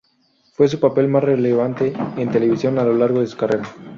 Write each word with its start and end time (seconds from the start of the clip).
Fue 0.53 0.67
su 0.67 0.79
papel 0.79 1.09
más 1.09 1.23
relevante 1.23 1.93
en 2.17 2.31
televisión 2.31 2.79
a 2.79 2.83
lo 2.83 2.95
largo 2.95 3.19
de 3.19 3.27
su 3.27 3.37
carrera. 3.37 3.69